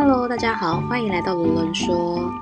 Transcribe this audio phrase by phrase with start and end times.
[0.00, 2.32] Hello，大家好，欢迎来到罗伦说。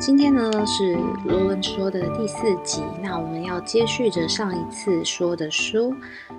[0.00, 5.94] 今天呢是罗伦说的第四集，那我们要接续着上一次说的书，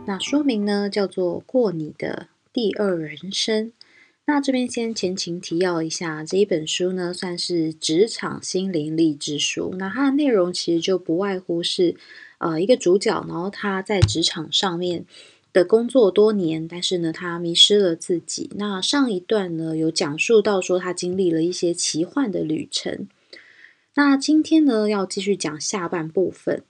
[0.05, 3.67] 那书名呢叫做《过你的第二人生》。
[4.25, 9.73] 那这边先前情提要一下，这一本书呢算是职场心灵励志书。
[9.79, 11.95] 那它的内容其实就不外乎是，
[12.39, 15.05] 呃，一个主角，然后他在职场上面
[15.51, 18.49] 的工作多年，但是呢，他迷失了自己。
[18.55, 23.07] 那上一段呢有讲述到说他经历了一些奇幻的旅程。
[23.95, 26.63] 那今天呢要继续讲下半部分。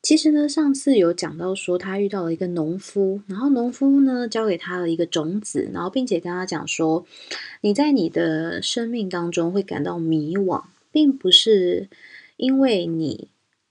[0.00, 7.04] 其实呢，上次有讲到说他遇到了一个农夫，然后农夫呢交给他了一个种子，然后并且跟他讲说，
[7.62, 11.88] 你在你的生命当中会感到迷惘，并不是
[12.36, 13.26] 因为你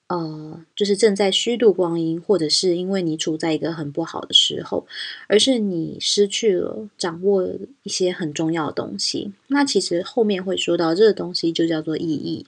[0.07, 4.87] 呃就是正在虚度光阴，或者是因为你处在一个很不好的时候，
[5.27, 7.49] 而是你失去了掌握
[7.83, 9.33] 一些很重要的东西。
[9.47, 12.45] 那其实后面会说到这个东西就叫做意义。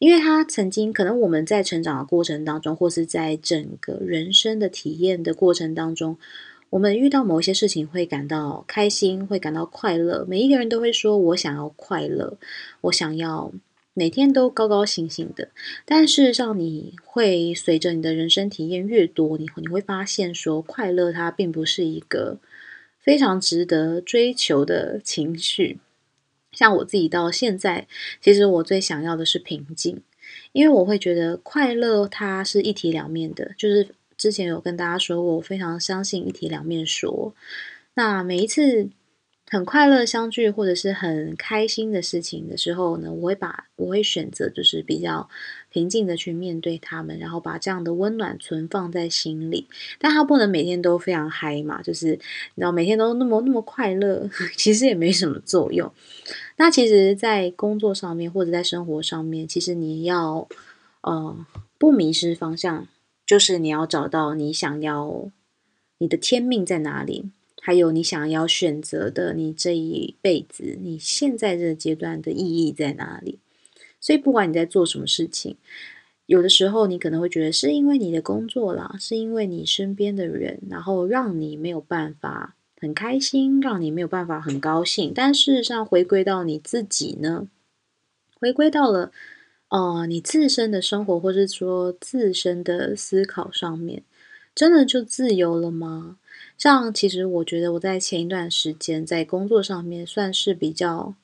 [0.00, 6.18] 因为他曾经可能我们在成长的过程当中，或是在整个人生的体验的过程当中，
[6.70, 10.26] 我们遇到某些事情会感到开心，会感到快乐。
[10.28, 12.36] 每一个人都会说：“我想要快乐，
[12.82, 13.52] 我想要
[13.94, 15.48] 每天都高高兴兴的。”
[15.86, 22.38] 但事实上，你会随着你的人生体验越多，你你会发现说，快乐它并不是一个
[23.00, 25.78] 非常值得追求的情绪。
[26.52, 27.88] 像我自己到现在，
[28.20, 30.02] 其实我最想要的是平静，
[30.52, 33.52] 因为我会觉得快乐它是一体两面的。
[33.58, 37.34] 就是之前有跟大家说过，我非常相信一体两面说。
[37.94, 38.88] 那每一次
[39.48, 45.28] 很快乐相聚或者是很开心的事情的时候呢，我会把我会选择就是比较。
[45.70, 49.66] 平静的去面对他们，然后把这样的温暖存放在心里。
[49.98, 55.92] 但他不能每天都非常嗨嘛，就是你知道每天都那么那么快乐， 其实也没什么作用。
[56.58, 60.46] 那其实，在工作上面或者在生活上面，其实你要
[61.00, 61.44] 呃
[61.76, 62.86] 不迷失方向，
[63.26, 65.28] 就是你要找到你想要
[65.98, 67.30] 你的天命在哪里，
[67.66, 73.38] 还有你想要选择的你这一辈子，你现在这个阶段的意义在哪里。
[73.98, 75.56] 所以，不管你在做什么事情，
[76.26, 85.10] 有的时候你可能会觉得是因为你的工作啦，是因为你身边的人，然后让你没有办法很开心，让你没有办法很高兴。
[85.14, 87.48] 但事实上，回归到你自己呢，
[88.38, 89.10] 回归到了
[89.70, 94.02] 哦，你自身的生活，或者说自身的思考上面，
[94.54, 96.18] 真的就自由了吗？
[96.56, 101.14] 像其实我觉得我在前一段时间在工作上面算是比较。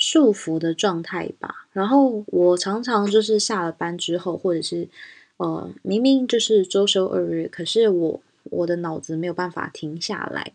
[0.00, 1.66] 束缚的状态吧。
[1.72, 4.88] 然后我常常就是下了班之后，或者是
[5.38, 10.52] 呃，明明就是周休二日，可是我我的脑子没有办法停下来，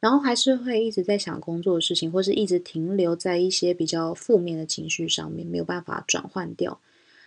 [0.00, 6.80] 然后还是会一直在想工作的事情，或是一直停留在一些比较负面的情绪上面，没有办法转换掉。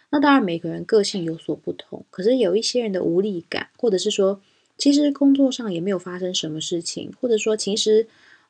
[0.09, 4.41] 那当然每个人个性有所不同，可是有一些人的无力感，或者是说
[4.77, 8.07] 其实工作上也没有发生什么事情，或者说其实。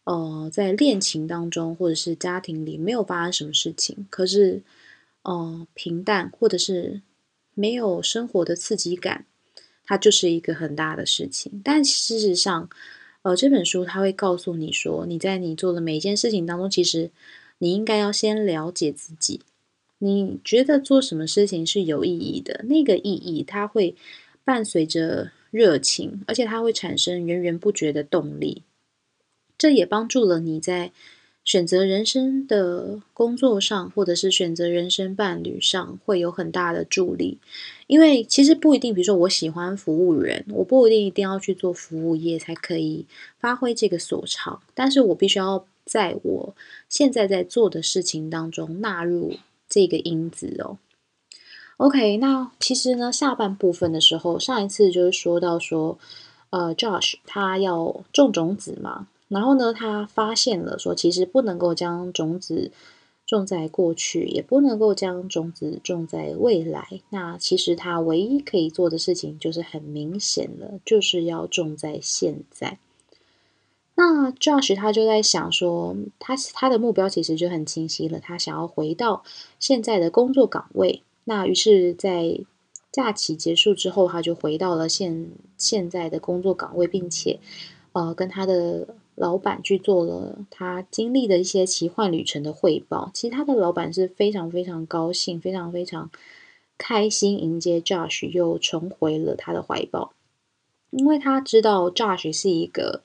[0.09, 4.61] 呃，在恋情当中，或者是家庭里，没有发生什么事情，可是，
[5.23, 7.01] 呃，平淡或者是
[7.53, 9.25] 没有生活的刺激感，
[9.83, 11.61] 它就是一个很大的事情。
[11.61, 12.69] 但事实上，
[13.23, 17.11] 呃，这本书它会告诉你说，你在你做的每一件事情当中，其实
[17.57, 19.41] 你应该要先了解自己。
[19.97, 22.63] 你觉得做什么事情是有意义的？
[22.69, 23.93] 那个意义，它会
[24.45, 28.63] 伴随着热情，而且它会产生源源不绝的动力。
[29.57, 30.91] 这也帮助了你在
[31.43, 37.37] 选择人生的工作上，或者是选择人生伴侣上，会有很大的助力。
[37.87, 43.05] 因为其实不一定，比如说我喜欢服务人，我不一定一定要去做服务业才可以
[43.39, 46.55] 发挥这个所长，但是我必须要在我
[46.89, 49.37] 现在在做的事情当中纳入
[49.69, 50.77] 这个因子哦。
[51.77, 55.99] OK，那其实呢，下半部分的时候，上一次就是说到说，
[56.49, 59.07] 呃，Josh 他要种种子嘛。
[59.27, 62.71] 然后呢，他发现了说，其实不能够将种子
[63.27, 67.01] 种在过去，也不能够将种子种在未来。
[67.11, 72.79] 那其实他唯一可以做的事情，就是很明显了，就是要种在现在。
[73.93, 79.23] 那 Josh 他就在想说，他他的目标其实就很清晰了，他想要回到
[79.59, 81.03] 现在的工作岗位。
[81.27, 82.39] 那于是，在
[82.91, 87.39] 假期结束之后，他就回到了现现在的工作岗位，并且
[87.93, 88.95] 呃，跟他的。
[89.19, 96.11] 老板去做了他经历的一些奇幻旅程的汇报，其实他的老板是非常非常高兴，非常非常
[96.77, 100.13] 开心迎接 Josh 又重回了他的怀抱，
[100.91, 103.01] 因为他知道 Josh 是一个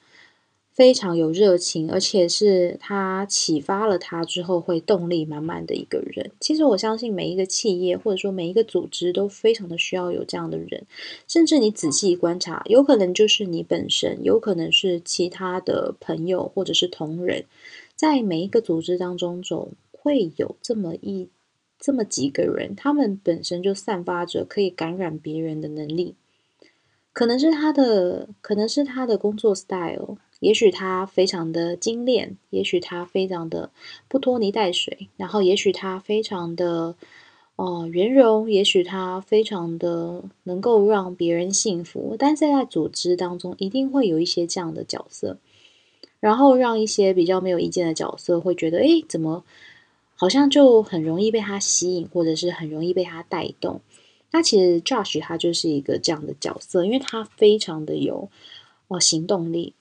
[0.72, 6.30] 非常有热情，而且是他启发了他之后会动力满满的一个人。
[6.40, 10.86] 其实我相信每一个企业或者说每一个组织都非常的需要有这样的人。
[11.28, 17.44] 甚至你仔细观察，有可能就是你本身，有可能是其他的朋友或者是同仁，
[17.94, 21.28] 在每一个组织当中总会有这么一
[21.78, 26.14] 这么几个人，他们本身就散发着可以感染别人的能力。
[27.12, 30.16] 可能是他的，可能是他的工作 style。
[30.40, 33.70] 也许他非常的精炼，也许他非常的
[34.08, 36.96] 不拖泥带水，然后也许他非常的
[37.54, 42.16] 哦圆融，也许他非常的能够让别人幸福。
[42.18, 45.38] 但是在组织当中，一定会有一些这样的角色，
[46.18, 49.44] 然后让一些比较没有意见的角色会觉得，哎，怎么
[50.16, 53.80] 好像就很容易被他吸引，或者是很容易被他带动。
[54.32, 58.30] 那其实 Josh 他就是一个这样的角色，因为他非常的有
[58.88, 59.74] 哦行动力。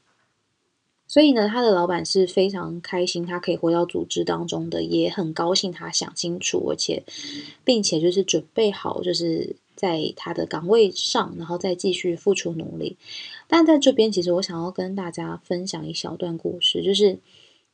[1.08, 7.04] 所以呢，他的老板是非常开心，他可以回到组织当中的，也很高兴他想清楚，而且
[7.66, 12.96] 并且就是准备好，就是在他的岗位上，然后再继续付出努力。
[13.48, 17.20] 但在这边，其实我想要跟大家分享一小段故事，就是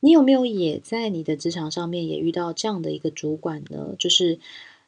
[0.00, 3.94] 你有没有也在你的职场上面也遇到这样的一个主管呢？
[3.96, 4.40] 就是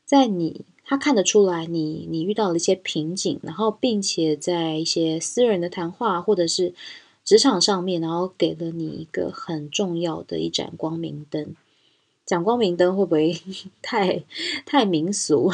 [0.05, 6.75] 在你他看得出来你你遇到了一些瓶颈，然后并且在一些私人的谈话或者是。
[7.23, 11.55] 职场上面，然后给了你一个很重要的一盏光明灯。
[12.27, 13.39] 讲光明灯会不会
[13.83, 14.25] 太
[14.67, 15.53] 太民俗？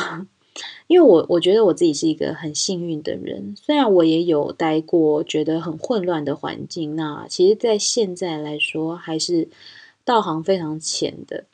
[0.87, 9.49] 因为我我觉得我自己是一个很幸运的人，虽然我也有待过觉得很混乱的环境，那其实，在现在来说，还是
[10.03, 11.45] 道行非常浅的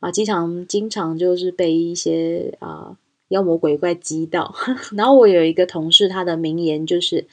[0.00, 2.98] 啊，经常经常就是被一些啊
[3.30, 4.54] 妖魔鬼怪击到。
[4.94, 7.26] 然后我有一个同事，他的名言就是。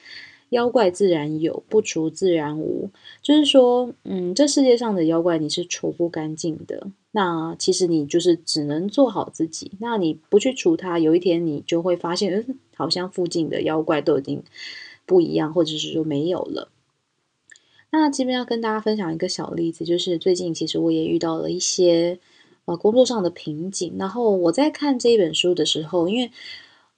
[0.51, 2.89] 妖怪自然有，不除自然无。
[3.21, 6.87] 就是说，嗯，这世界上的妖怪你是除不干净的。
[7.11, 9.73] 那其实你就是只能做好自己。
[9.81, 14.41] 那你不去除它，有一天你就会发现，嗯，好像附近的妖怪都已经
[15.05, 16.69] 不一样，或者是说没有了。
[17.91, 22.19] 那这边要跟大家分享一个小例子，就是最近其实我也遇到了一些
[22.67, 23.95] 呃工作上的瓶颈。
[23.97, 26.31] 然后我在看这一本书的时候，因为。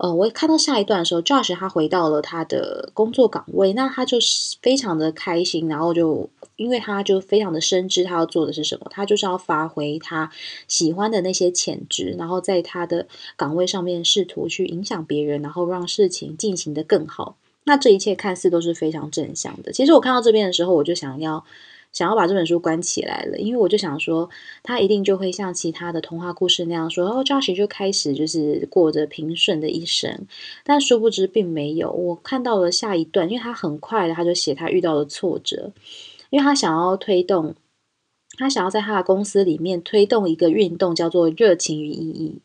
[0.02, 10.32] 呃，我看到下一段的时候，Josh 他回到了他的工作岗位，那他就是非常的开心，然后就因为他就非常的深知他要做的是什么，他就是要发挥他
[10.70, 17.36] 喜欢的那些潜质，然后在他的岗位上面试图去影响别人，然后让事情进行的更好。
[17.66, 19.74] 那这一切看似都是非常正向的。
[19.74, 21.44] 其实我看到这边的时候，我就想要。
[21.92, 24.30] 想要把这本书关起来了，因为我就想说，
[24.62, 30.28] 他一定就会像其他的童话故事那样说，哦，Josh 就开始就是过着平顺的一生，
[30.64, 31.92] 但殊不知并没有。
[31.92, 35.72] 我看到了下一段，因为他很快的他就写他遇到了挫折，
[36.30, 37.56] 因为他想要推动，
[38.38, 42.40] 他想要在他的公司里面推动一个运动，叫做热情与意义，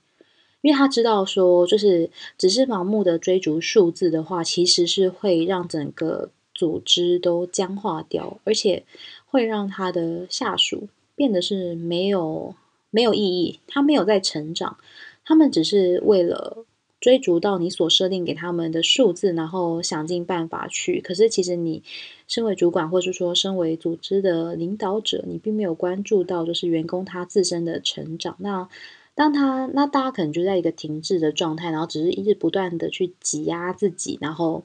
[0.62, 8.85] 因为他知道说，就是只是盲目的追逐数字的话，其实是会让整个组织都僵化掉，而且。
[9.34, 10.86] 会让他的下属
[11.16, 12.54] 变得是没有
[12.92, 14.76] 没有意义，他没有在成长，
[15.25, 16.64] 他们只是为了
[17.00, 21.00] 追逐到你所设定给他们的数字，然后想尽办法去。
[21.00, 21.82] 可是其实你
[22.28, 28.36] 身为主管，或者说身为组织的领导者，你并没有关注到就是员工他自身的成长。
[28.38, 28.69] 那
[29.17, 34.62] 当他那大家可能就在一个停滞的状态，然后只是一直不断的去挤压自己，然后。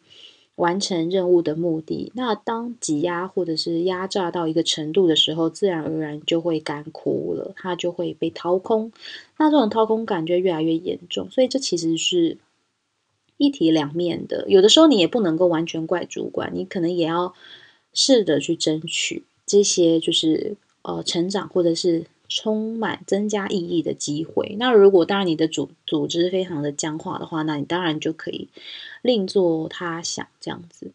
[0.59, 8.91] 完成任务的目的，那当挤压或者是压榨到一个程度的时候，自然而然就会干枯了，它就会被掏空。
[9.37, 12.37] 那这种掏空感就越来越严重，所以这其实是
[13.37, 14.45] 一体两面的。
[14.49, 17.33] 有的时候你也不能够完全怪主管，你可能也要
[17.93, 22.05] 试着去争取这些，就是呃成长或者是。
[22.29, 24.55] 充满增加意义的机会。
[24.57, 28.47] 那如果当然你的组组织非常的僵化的话，那你当然就可以
[29.01, 30.91] 另作他想这样子。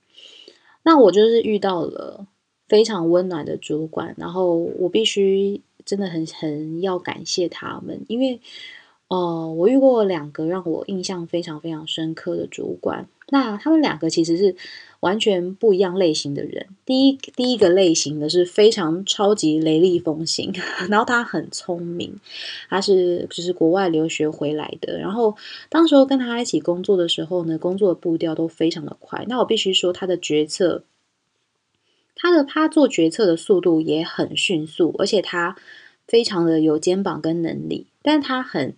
[0.84, 2.26] 那我就是遇到了
[2.68, 8.40] 非常温暖的主管，然后我必须真的很很要感谢他们，因为
[9.08, 13.08] 呃，我遇过两个让我印象非常非常深刻的主管。
[13.28, 14.56] 那他们两个其实是。
[15.04, 16.66] 完全不一样类型的人。
[16.86, 20.50] 第一，第一个类型的是非常超级雷厉风行，
[20.88, 22.18] 然后他很聪明，
[22.70, 24.98] 他是就是国外留学回来的。
[24.98, 25.36] 然后
[25.68, 29.26] 当时候跟他一起工作的时候呢，工作的步调都非常的快。
[29.28, 30.84] 那我必须说，他的决策，
[32.16, 35.54] 他的他做决策的速度也很迅速，而且他
[36.08, 37.86] 非常的有肩膀跟能力。
[38.00, 38.74] 但他很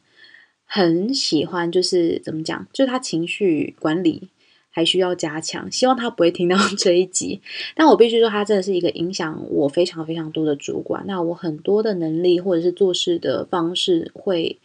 [0.64, 4.28] 很喜欢，就是怎么讲，就是他情绪管理。
[4.76, 5.73] 还需要加强。
[5.73, 7.40] 希望他不会听到 这一集。
[7.75, 11.02] 但我必须说，他真的是一个影响我非常非常多的主管。
[11.06, 14.59] 那我很多的能力或者是做事的方式会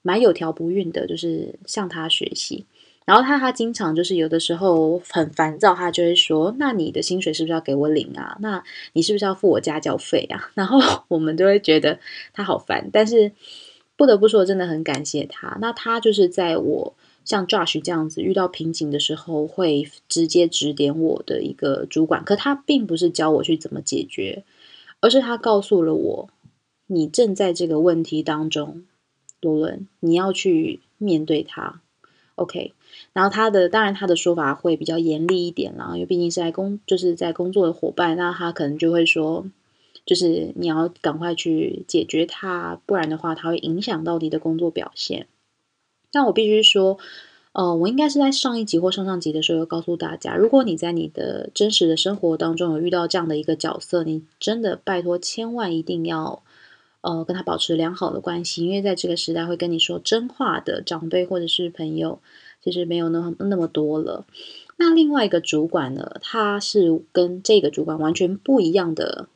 [0.00, 2.64] 蛮有条不紊的，就是向他学习。
[3.04, 8.38] 然后他他经常就是有的时候很烦躁，他就会说：“那你的薪水是不是要给我领啊？
[8.40, 10.78] 那你是不是要付我家教费啊？” 然后
[11.08, 11.98] 我们就会觉得
[12.32, 13.32] 他好烦，但是
[13.96, 15.58] 不得不说，真的很感谢他。
[15.60, 16.94] 那他就是在我
[17.24, 22.24] 像 Josh 这样子遇到瓶颈的时候，会直接指点我的一个主管。
[22.24, 24.44] 可他并不是教我去怎么解决，
[25.00, 26.28] 而是他告诉了我
[26.86, 28.84] ：“你正在这个问题当中，
[29.40, 31.80] 罗伦，你要去面对它。”
[32.36, 32.72] OK。
[33.14, 39.46] 然后他的当然他的说法会比较严厉一点啦，因为毕竟是在工就是在工作的伙伴，那他可能就会说，
[40.04, 45.26] 就是你要赶快去解决它，不然的话，它会影响到你的工作表现。
[46.12, 46.98] 但我必须说，
[47.52, 56.42] 呃，我应该是在上一集或上上集的时候有告诉大家，如果你在你的真实的生活当中有遇到这样的一个角色，你真的拜托千万一定要
[57.00, 62.20] 呃跟他保持良好的关系，因为在这个时代会跟你说真话的长辈或者是朋友。
[62.64, 64.24] 其实没有那那么多了。
[64.76, 69.26] 那另外一个主管呢，他是跟这个主管完全不一样的，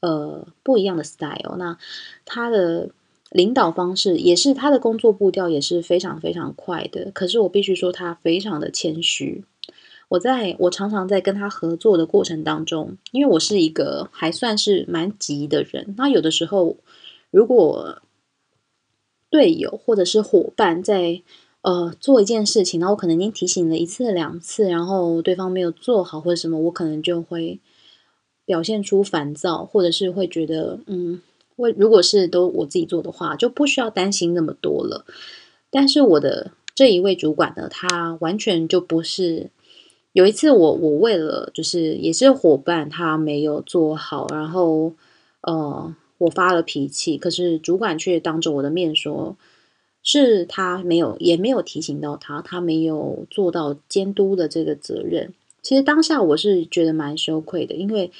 [0.00, 1.56] 呃，不一样的 style。
[1.58, 1.76] 那
[2.24, 2.88] 他的
[3.30, 7.10] 领导方式也是他的工作步调也是非常非常快的。
[7.12, 9.44] 可是我必须说，他非常的谦虚。
[10.08, 15.94] 我在我常常在跟他合作的过程当中，因为我是一个还算是蛮急的人。
[15.96, 16.76] 那有的时候，
[17.30, 18.02] 如果
[19.30, 21.22] 队友或者是伙伴在
[21.62, 27.58] 呃，做一件事情，然后我可能已经提醒了一次两次，然后对方没有做好或者什么，我可能就会
[28.44, 31.22] 表现出烦躁，或者是会觉得，嗯，
[31.56, 35.04] 我如果是都我自己做的话，就不需要担心那么多了。
[35.70, 39.50] 但是我的这一位主管呢，他完全就不是。
[40.12, 44.92] 有一次，我我为了就是也是伙伴，他没有做好，然后
[45.40, 49.36] 呃，我发了脾气，可是主管却当着我的面说。
[50.06, 55.32] 是他没有，也没有提醒到他，他没有做到监督的这个责任。
[55.62, 58.12] 其实当下我是觉得蛮羞愧的，因为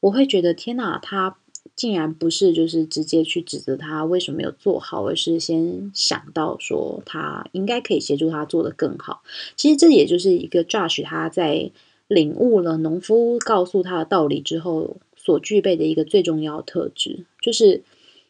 [0.00, 1.38] 我会觉得天哪，他
[1.76, 9.22] 竟然不是就是直接去指责他为什么没有做好，而是先想到说他应该可以协助他做得更好。
[9.56, 11.70] 其实这也就是一个 Josh 他在
[12.06, 17.82] 领悟了农夫告诉他的道理之后所具备的一个最重要特质，就是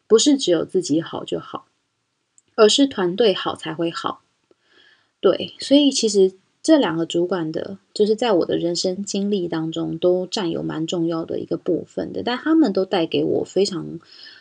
[0.06, 1.66] 不是只有自己好就好。
[2.56, 4.22] 而是团队好才会好，
[5.20, 14.00] 对，所以其实这两个主管的，就是在我的人生经历当中都占有蛮重要的一个部分的，但他们都带给我非常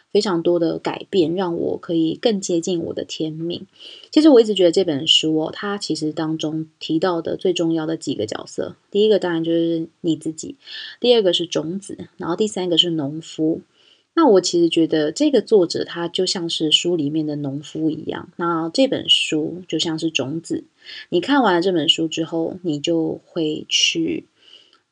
[0.09, 3.67] 非常多的改变，让我可以更接近我的天命。
[4.09, 10.55] 其实我一直觉得这本书哦，它其实当中提到的最重要的几个角色，第一个当然就是你自己，
[11.01, 13.59] 第二个是种子，然后第三个是农夫。
[14.15, 20.65] 那我其实觉得这个作者他就像是书里面的农夫一样，那这本书就像是种子。
[21.09, 24.27] 你看完了这本书之后，你就会去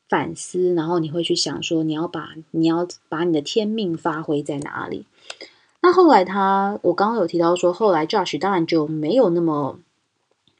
[0.08, 5.04] 反思，然后你会去想说，你要把你要把你的天命发挥在哪里。
[5.80, 9.78] 那后来他，我刚刚有提到说，后来 Josh 当然就没有那么。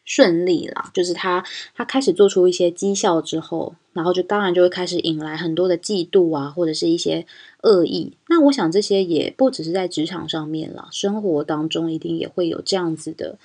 [0.05, 1.45] 顺利了，就是他
[1.75, 7.27] 他开始做出一些绩效之后，然后就当然就会开始引来很多的嫉妒啊，或者是一些
[7.63, 8.13] 恶意。
[8.29, 13.39] 那我想这些也不只是在职场上面了，生活当中一定也会有这样子的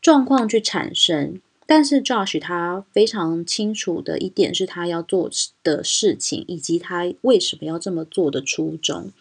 [0.00, 1.40] 状况去产生。
[1.66, 5.30] 但是 Josh 他非常清楚的一点是他要做
[5.62, 9.12] 的事情，以及他为什么要这么做的初衷。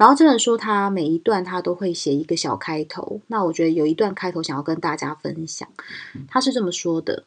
[0.00, 3.20] 然后这本书，它每一段它都会写一个小开头。
[3.26, 5.68] 那我觉得有一段开头想要跟大家分享，
[6.26, 7.24] 他是这么说的：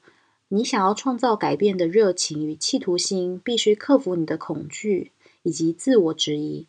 [0.47, 5.11] 你想要创造改变的热情与企图心，必须克服你的恐惧
[5.43, 6.65] 以及自我质疑。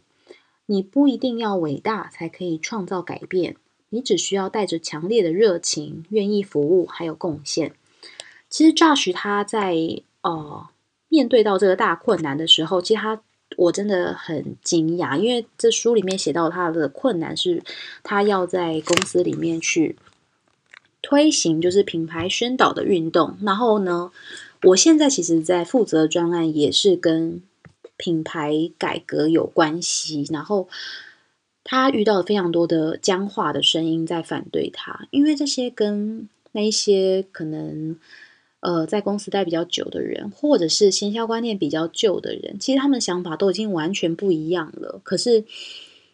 [0.66, 3.56] 你不一定要伟大才可以创造改变，
[3.88, 7.73] 你只需要带着强烈的热情，愿意服务还有贡献。
[8.50, 9.75] 其实 Josh 他在
[10.20, 10.68] 呃
[11.08, 13.23] 面对到这个大困难的时候，其实他。
[13.56, 17.62] 我真的很惊讶，因为这书里面写到他的困难是，
[18.02, 19.96] 他要在公司里面去
[21.02, 23.37] 推行就是品牌宣导的运动。
[23.42, 24.11] 然后呢，
[24.62, 27.42] 我现在其实，在负责专案也是跟
[27.96, 30.26] 品牌改革有关系。
[30.30, 30.68] 然后
[31.62, 37.96] 他遇到了非常多的僵化的声音在反对他，因为这些跟那一些可能。
[38.64, 45.02] 呃，在公司待比较久的人，或者是行销观念比较旧的人，其实他们想法都已经完全不一样了。
[45.04, 45.44] 可是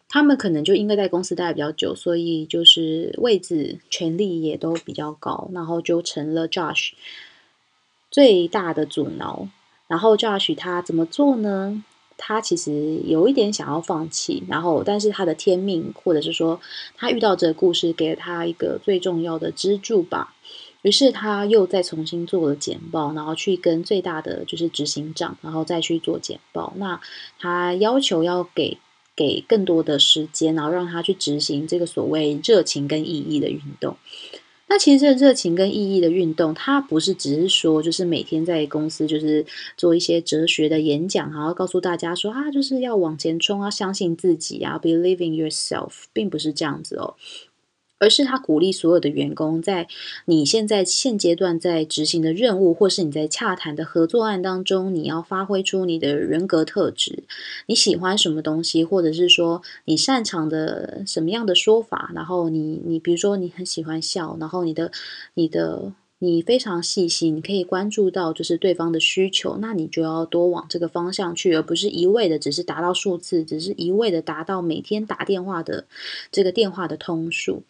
[0.09, 6.91] 他们可能就因为在公司待比较久，所以就是位置、权力也都比较高，然后就成了 Josh
[8.11, 9.47] 最大的阻挠。
[9.87, 11.85] 然后 Josh 他怎么做呢？
[12.17, 16.59] 他其实有一点想要放弃，然后但是他的天命，或者是说
[16.97, 20.35] 他遇到这个故事，给了他一个最重要的支柱吧。
[20.81, 26.73] 于是他又再重新做了简报，然后去跟最大的就是执行长，然后再去做简报。
[26.77, 26.99] 那
[27.39, 28.77] 他要求要给
[29.15, 33.95] 给更多的时间，然后让他去执行这个所谓热情跟意义的运动。
[34.67, 39.45] 那其实这热情跟意义的运动，它不是只是说，就是每天在公司就是
[39.75, 47.15] 做一些哲学的演讲，然后告诉大家说啊，就是要往前冲啊，相信自己啊，believe in yourself，并不是这样子哦。
[48.01, 49.87] 而是他鼓励所有的员工，在
[50.25, 57.23] 你现在现阶段在执行的任务，或是你在洽谈的合作案当中，你要发挥出你的人格特质，
[57.67, 64.91] 你喜欢什么东西，或者是说你擅长的什么样的说法，然后你你比如说你很喜欢笑，然后你的
[65.35, 65.93] 你的。
[66.23, 75.87] 你非常细心，你可以关注到就是对方的需求，那你就要多往这个方向去，而不是一味的只是达到数字，只是一味的达到每天打电话的
[76.31, 77.63] 这个电话的通数。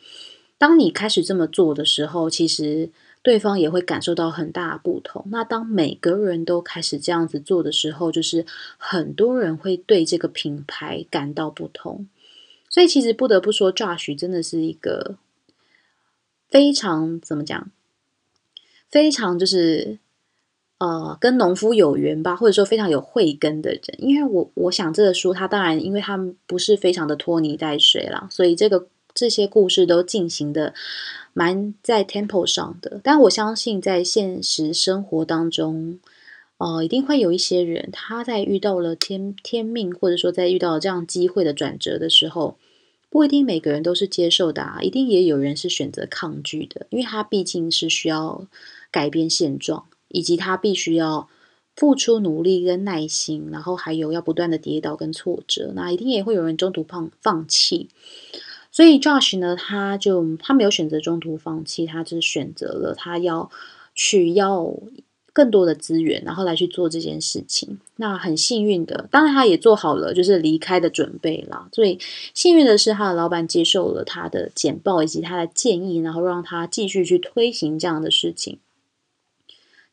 [0.58, 2.90] 当你开始这么做的时候，其实
[3.22, 5.24] 对方也会感受到很大不同。
[5.28, 8.46] 那当每个人都开始这样子做的时候，就是
[8.78, 12.06] 很多人会对这个品牌感到不同。
[12.70, 15.16] 所以其实不得不说，Josh 真的是一个
[16.50, 17.72] 非常怎么讲？
[18.92, 19.98] 非常就是
[20.80, 23.82] 呃，跟农夫有缘吧，或者说非常有慧根的人。
[23.98, 30.74] 因为我我想这个书，它当然因为他们不是非常的拖泥带水啦，所以这个这些故事都进行的
[31.34, 33.00] 蛮在 tempo 上的。
[33.04, 36.00] 但我相信在现实生活当中，
[36.58, 42.58] 呃，一定会有一些人，他在遇到了天天命，或者说在遇到这样机会的转折的时候。
[43.14, 48.48] 不一定每个人都是接受的啊，一定也有人是选择抗拒的，因为他毕竟是需要
[48.92, 51.30] 改变现状，以及他必须要
[51.76, 57.90] 付出努力跟耐心，然后还有要不断的跌倒跟挫折，那一定也会有人中途放放弃。
[58.72, 63.50] 所以 Josh 呢，他就他没有选择中途放弃，他只是选择了他要
[63.96, 64.76] 去要。
[65.34, 67.80] 更多的资源，然后来去做这件事情。
[67.96, 71.70] 那很幸运的，当然他也做好了就是离开的准备啦。
[71.72, 71.98] 所以
[72.34, 78.60] 幸运的是，他的老板接受了他的简报以及他的建议，然后让他继续去推行这样的事情。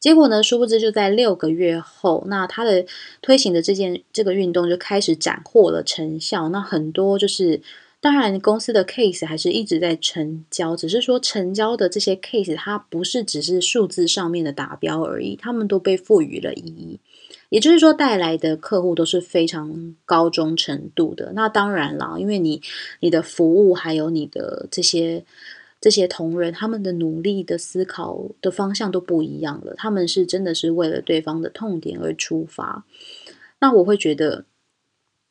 [0.00, 2.84] 结果呢，殊不知就在六个月后，那他的
[3.20, 6.48] 推行的这件这个运动就开始斩获了成效。
[6.48, 7.60] 那很多就是。
[8.00, 17.00] 当然，公司的 case 还是一直在成交，只是说成交的这些 case，它不是只是数字上面的达标而已，他们都被赋予了意义。
[17.48, 21.32] 也就是说，带来的客户都是非常高中程度的。
[21.34, 22.62] 那当然了，因为你
[23.00, 25.24] 你的服务还有你的这些
[25.88, 29.72] 这些同仁，他们的努力的思考的方向都不一样了。
[29.74, 32.84] 他们是真的是为了对方的痛点而出发。
[33.60, 34.44] 那我会觉得。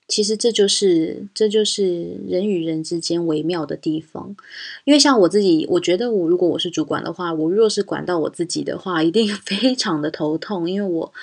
[0.10, 4.38] 其实这就是这就是人与人之间微妙的地方，
[4.86, 11.14] 因为像我自己，我觉得我如果我是主管的话，我若是管到我自己的话，一定 非常的头痛，因为我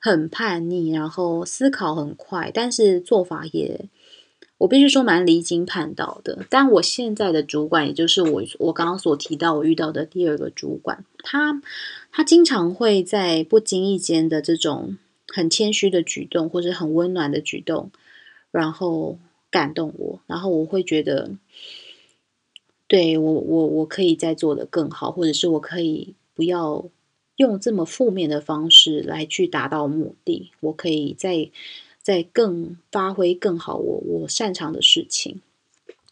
[0.00, 3.88] 很叛逆，然后思考很快，但是做法也，
[4.58, 6.46] 我必须说蛮离经叛道的。
[6.48, 11.60] 但我现在的主管，也就是我我刚刚所提到我遇到的第二个主管，他
[12.10, 14.96] 他经常会在不经意间的这种
[15.28, 17.90] 很谦虚的举动，或者很温暖的举动。
[18.50, 19.18] 然后
[19.50, 21.32] 感动我，然后我会觉得，
[22.86, 26.84] 对我我我可以再做的更好，或者是我可以不要
[27.34, 31.50] 用这么负面的方式来去达到目的，我可以再
[32.04, 35.40] 在更发挥更好我我擅长的事情。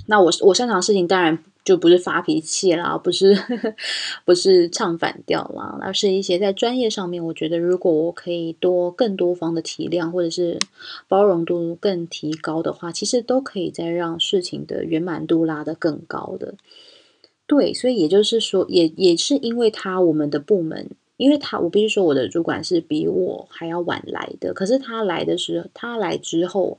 [0.06, 1.38] 那我我擅长的事情当然。
[1.64, 3.38] 就不是发脾气啦，不是
[4.26, 10.58] 不是唱反调啦，而是一些在专业上面，我觉得如果我可以多更多方的体谅，或者是
[11.06, 16.56] 包容度更提高的话，其实都可以再让事情的圆满度拉得更高的。
[17.46, 20.90] 对，所以也就是说，也也是因为他我们的部门，
[21.22, 26.78] 因为他我必须说我的主管是比我还要晚来的，可是他来的时候，他来之后，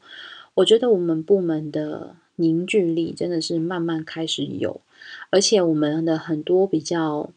[0.56, 2.16] 我觉得我们部门的。
[2.36, 4.82] 凝聚力真的是慢慢开始有，
[5.30, 7.30] 而且我们的很多比较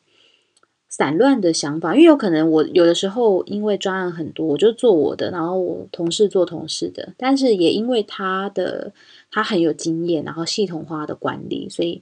[0.88, 8.95] 散乱的想法，因为有可能我有的时候因为专案很多，我就做我的，然后我同事做同事的，但是也因为他的
[9.31, 12.01] 他很有经验，然后系统化的管理，所以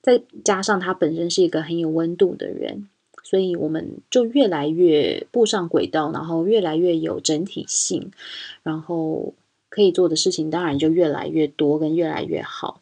[0.00, 2.88] 再加上他本身是一个很有温度的人，
[3.28, 8.10] 所以我们就越来越步上轨道，然后越来越有整体性，
[8.62, 9.34] 然后。
[9.68, 12.80] 可以做的事情当然就越来越多，跟越来越好。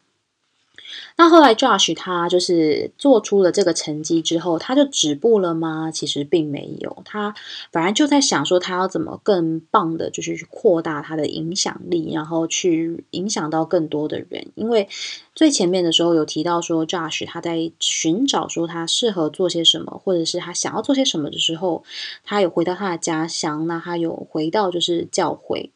[1.17, 5.91] 那后来 Josh 他就是做出了这个成绩之后，他就止步了吗？
[5.91, 7.33] 其实并没有，他
[7.71, 14.47] 反而就在想说，他要怎么更棒的，就是去扩大他的影响力，然后去影响到更多的人。
[14.55, 14.89] 因为
[15.33, 21.83] 最前面的时候有提到说，Josh 他在寻找说他适合做些什么，或者是他想要做些什么的时候，
[22.23, 25.71] 他有回到他的家乡，那他有回到就是教会。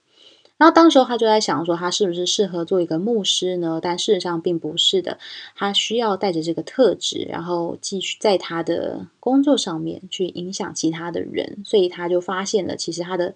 [0.60, 3.80] 然后当时候他就在想说，他是不是适合做一个牧师呢？
[3.82, 5.18] 但事实上并不是的，
[5.56, 11.64] 他需要带着这个特质，然后继续在他的工作上面去影响其他的人。
[11.66, 13.34] 所以他就发现了，其实他的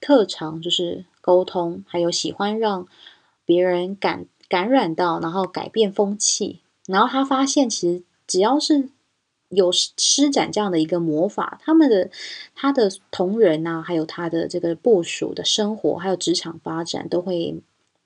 [0.00, 2.88] 特长就是沟通，还有喜欢让
[3.46, 6.60] 别人感感染到，然后改变风气。
[6.86, 8.88] 然后他发现，其实只要是。
[9.54, 12.10] 有施展这样的一个魔法，他们的
[12.54, 17.60] 他的同仁呐，还有他的这个部署的生活，还有职场发展，都会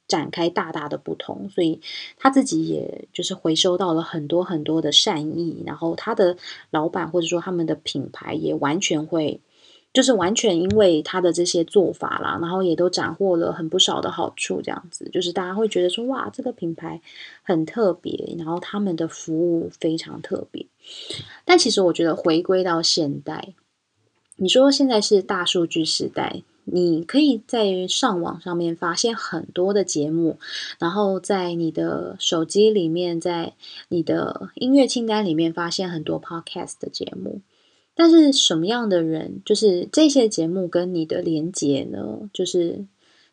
[0.06, 1.48] 展开大大的不同。
[1.50, 1.80] 所以
[2.16, 6.36] 他自己也就是回收到了很多很多的善意，然后他的
[6.70, 9.40] 老板或者说他们的品牌也完全会。
[9.92, 17.00] 就是完全因为他的这些做法啦，然后也都斩获了很不少的好处，这样子就是大家会觉得说哇，这个品牌
[17.42, 20.66] 很特别，然后他们的服务非常特别。
[21.44, 23.54] 但其实我觉得回归到现代，
[24.36, 30.38] 你说现在是大数据时代，你可以在上网上面发现很多的节目，
[30.78, 33.54] 然后在你的手机里面，在
[33.88, 37.40] 你的音乐清单里面发现很多 podcast 的节目。
[38.00, 42.30] 但是什么样的人，就是这些节目跟你的连接呢？
[42.32, 42.84] 就是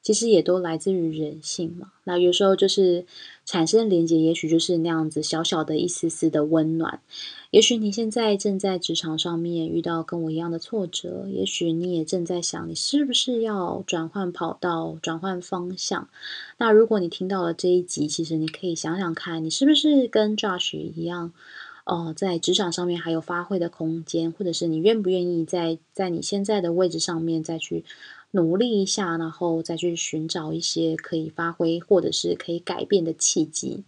[0.02, 1.92] 其实也都来自于人性嘛。
[2.04, 3.06] 那有时候就是
[3.46, 7.00] 产生连接，也许就是那样子小小的一丝丝的温暖。
[7.52, 16.10] 也许你现在正在职场上面遇到跟我一样的挫折，也许你也正在想，你是不是要转换跑道、转换方向？
[16.58, 21.32] 那如果你听到了这一集，其实你可以想想看，你是不是跟 Josh 一样？
[21.86, 27.86] 哦，在职场上面还有发挥的空间，或者是你愿不愿意在在你现在的位置上面再去
[28.32, 33.84] 努力一下，然后再去寻找一些可以发挥或者是可以改变的契机。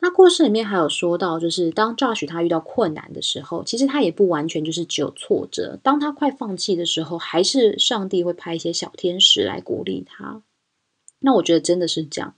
[0.00, 5.78] 那故事里面还有说到，就是当 Josh 他遇到困难的时候，其实他也不完全就是只有挫折。
[5.80, 10.42] 当他快放弃的时候，还是上帝会派一些小天使来鼓励他。
[11.20, 12.34] 那我觉得真的是这样，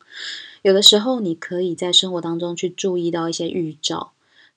[0.61, 4.13] 有的时候你可以在生活当中去注意到一些预兆。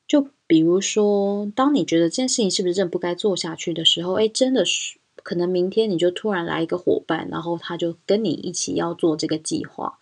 [0.08, 10.00] 就比如说，当你觉得这件事情是不是真不该做下去的时候，哎，真的是可能明天你就突然来一个伙伴，然后他就跟你一起要做这个计划。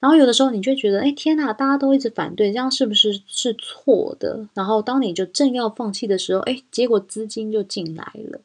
[0.00, 4.48] 然后有的时候你就觉得，哎，天哪，大家都一直反对，这样是不是是错的？
[4.54, 8.40] 然后当你就正要放弃的时候，哎，结果资金就进来了。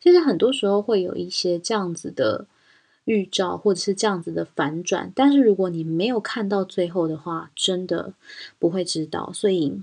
[0.00, 2.46] 其实很多时候会有一些这样子的
[3.04, 5.12] 预兆，或者是这样子的反转。
[5.14, 8.14] 但是如果你没有看到最后的话，真的
[8.58, 9.30] 不会知道。
[9.34, 9.82] 所以。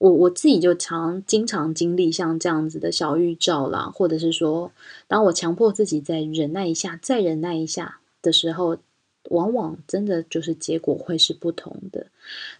[0.00, 4.72] 我我自己就常经常经历像这样子的小预兆啦，或者是说，
[5.06, 8.78] 当我强迫自己再忍耐一下，再忍耐一下的时候，
[9.24, 12.06] 往往真的就是结果会是不同的。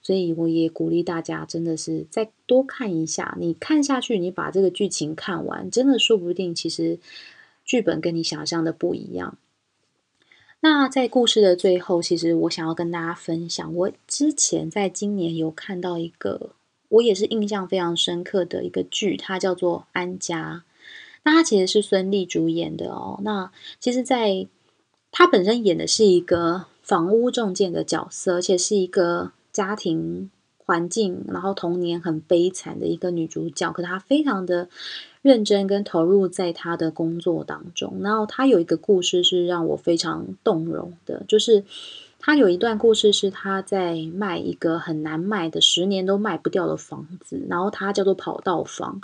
[0.02, 3.34] 所以我也鼓励大家，真的是再多看一下。
[3.40, 6.98] 你看下去，你把这个剧情看完，真的说不定其实
[7.64, 9.38] 剧本跟你想象的不一样。
[10.60, 16.50] 那在故事的最后，其实我想要跟大家分享，我之前在今年有看到一个。
[16.90, 20.64] 我也是印象非常深刻的一个剧，它叫做《安家》。
[21.22, 23.18] 那它其实是孙俪主演的哦。
[23.22, 24.46] 那其实，在
[25.10, 33.72] 她本身演的是一个房屋中介的角色，而且是一个家庭环境，然后童年很悲惨的一个女主角。
[33.72, 34.68] 可她非常的
[35.22, 38.00] 认真跟投入在她的工作当中。
[38.02, 41.64] 然后她有一个故事是让我非常动容的，就是。
[42.22, 49.00] 他有一段故事是他在卖一个很难卖的十年都卖不掉的房子，然后它叫做跑道房。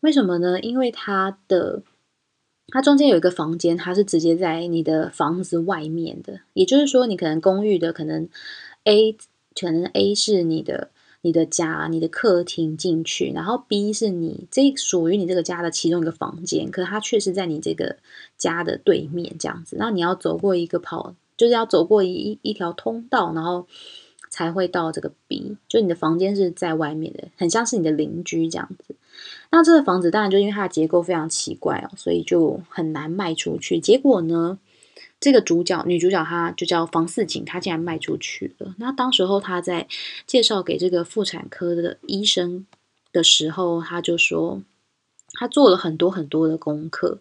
[0.00, 0.58] 为什么呢？
[0.60, 1.82] 因为它的
[2.68, 8.26] 它中间有一个房间，它是直接在你的房子外面的，也就是说，你可能公寓的可能
[8.84, 9.12] A
[9.54, 17.96] 可能 A 是你的你的家，你的客厅进去，然后 B 是你这属于你这个家的其中一个房间，可是它却是在你这个
[18.38, 21.14] 家的对面这样子，那你要走过一个跑。
[21.44, 23.66] 就是要走过一一条通道，然后
[24.30, 25.58] 才会到这个 B。
[25.68, 28.96] 就你的房间是在外面的，很像是你的邻居这样子。
[29.50, 33.78] 那这个房子当然就因为它的结构非常奇怪哦，所以就很难卖出去。
[33.78, 34.58] 结果呢，
[35.20, 38.74] 这个主角女主角她就叫房四锦，她竟然卖出去了。
[38.78, 39.86] 那当时候她在
[40.26, 42.66] 介绍给这个妇产科的医生
[43.12, 44.62] 的时候，她就说。
[45.34, 47.18] 他做了很多很多的功课，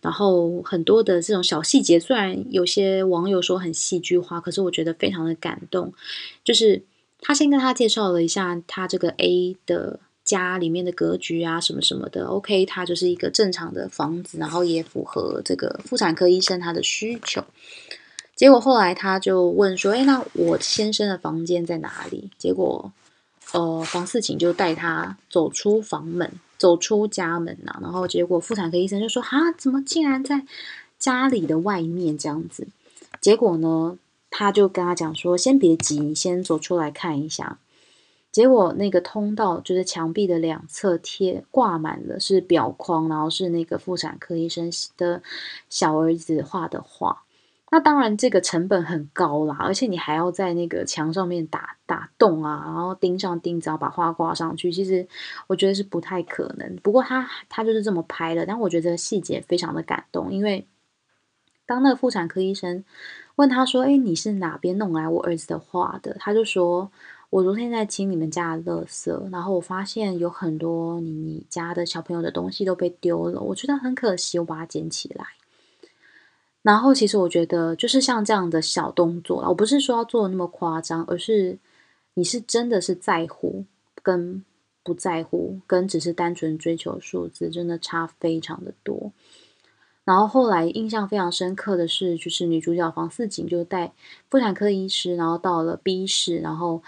[0.00, 5.92] 然后很多的这种小细节，虽然有些网友说很戏剧化，可是我觉得非常的感动。
[6.44, 6.82] 就是
[7.20, 12.26] 他先跟他介绍了一下他这个 A 的家里面的格局啊，什么什么的。
[12.26, 17.44] OK，他就是一个正常的房子，然后也符合这个妇产科医生他的需求。
[18.36, 22.92] 结果后来他就问说：“哎，那我先生的房间在哪里？”结果，
[23.52, 27.78] 呃，房四景就带他走出房门，走出家门呐。
[27.82, 30.46] 然后结果妇产科医生就说：“啊，怎么竟然在
[30.98, 32.68] 家里的外面这样子？”
[33.20, 33.98] 结果呢？
[34.36, 37.58] 他就跟他讲说：“先别急，你先走出来看一下。”
[38.32, 45.22] 结果那个通道就是墙壁的两侧贴挂满了是表框，然后是那个妇产科医生的
[45.70, 47.22] 小儿子画的画。
[47.74, 54.70] 那当然这个成本很高啦，而且你还要在那个墙上面打打洞啊，然后钉上钉子，要把画挂上去。
[54.70, 55.04] 其实
[55.48, 56.76] 我觉得是不太可能。
[56.84, 60.68] 不过他他就是这么拍的，但我觉得细节非常的感动，因为
[61.66, 62.84] 当那个妇产科医生。
[63.34, 66.88] 问他说：“哎，你是哪边弄来我儿子的画的？”他就说
[67.30, 75.26] ：“我昨天在清你们家的垃圾，然后我发现有很多你你家的小朋友的东西都被丢了，我觉得很可惜，我把它捡起来。
[76.64, 81.58] 然后其实我觉得就是像这样的小动作，我不是说要做的那么夸张，而是
[82.14, 83.66] 你是真的是在乎
[84.02, 84.42] 跟
[84.82, 89.12] 不在乎，跟只是单纯追求数字，真的差非常的多。”
[90.04, 93.92] 然后后来印象非常深刻的是，就是女主角房四锦就带
[94.30, 96.82] 妇产科医师，然后到了 B 室，然后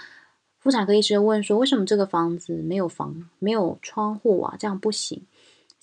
[0.59, 4.57] 妇产科医师问说：“为什么这个房子没有房、没有窗户啊？
[4.59, 5.23] 这样不行。”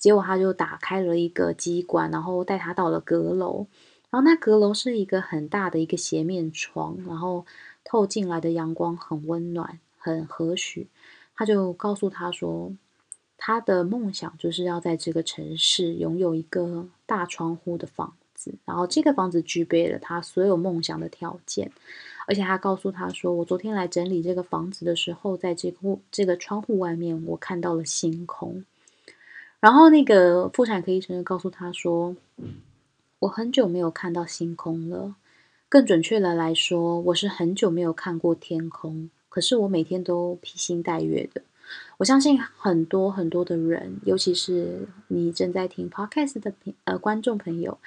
[0.04, 3.66] 结果他就打开了一个机关，然后带他到了阁楼，
[4.10, 7.46] 然后那阁楼是一个很大的一个斜面窗，然后
[7.84, 10.86] 透进来的阳光很温暖、很和煦。
[11.34, 12.74] 他就告诉他说。
[13.36, 21.70] 他的梦想就是要在这个城市拥有一个大窗户的房子，然后这个房子具备了他所有梦想的条件，
[22.26, 28.64] 而且他告诉他说：“我昨天来整理这个房子的时候，在这个这个窗户外面，我看到了星空。”
[29.64, 32.14] 然后那个妇产科医生就告诉他说
[33.20, 35.14] ：“我很久没有看到星空了，
[35.70, 39.08] 更准确的来说，我是很久没有看过天空。
[39.30, 41.40] 可是我每天都披星戴月的。”
[41.96, 46.52] 我相信很多很多的人，尤其是你正在听 podcast 的
[46.84, 47.78] 呃观众朋友，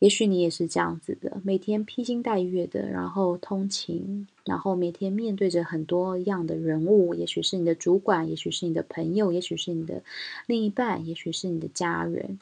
[0.00, 10.02] 也许你也是这样子的，每天披星戴月的，然后通勤，然后每天面对着很多样的人物，也许是你的主管，也许是你的朋友，也许是你的
[10.46, 12.38] 另一半，也许是你的家人，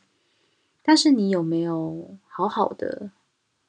[0.84, 3.10] 但是你有没有好好的？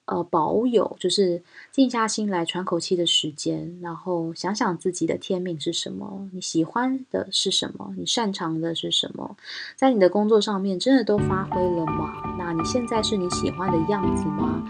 [0.09, 1.41] 呃，保有就是
[1.71, 9.37] 静下心来喘口气的时间，然后想想自己的天命是什么，你喜欢的是什么，你擅长的是什么，
[9.75, 12.35] 在你的工作上面真的都发挥了吗？
[12.39, 14.63] 那你现在是你喜欢的样子吗？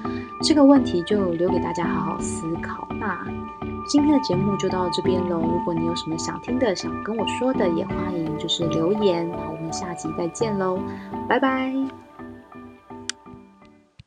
[0.43, 2.87] 这个问题就留给大家好好思考。
[2.99, 3.25] 那
[3.87, 5.39] 今天的节目就到这边喽。
[5.39, 9.29] 如果你有什么想听的、想跟我说的，也欢迎就是留言。
[9.29, 10.79] 那我们下集再见喽，
[11.29, 12.08] 拜拜。